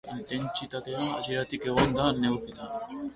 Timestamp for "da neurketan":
1.99-2.97